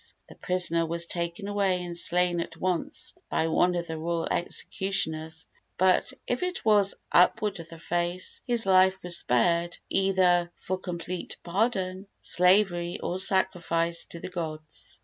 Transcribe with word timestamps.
the 0.29 0.33
prisoner 0.33 0.83
was 0.83 1.05
taken 1.05 1.47
away 1.47 1.83
and 1.83 1.95
slain 1.95 2.39
at 2.39 2.57
once 2.57 3.13
by 3.29 3.45
one 3.45 3.75
of 3.75 3.85
the 3.85 3.99
royal 3.99 4.27
executioners; 4.31 5.45
but 5.77 6.11
if 6.25 6.41
it 6.41 6.65
was 6.65 6.95
"Upward 7.11 7.57
the 7.57 7.77
face!" 7.77 8.41
his 8.47 8.65
life 8.65 8.97
was 9.03 9.17
spared, 9.17 9.77
either 9.91 10.51
for 10.59 10.79
complete 10.79 11.37
pardon, 11.43 12.07
slavery 12.17 12.99
or 12.99 13.19
sacrifice 13.19 14.05
to 14.05 14.19
the 14.19 14.29
gods. 14.29 14.99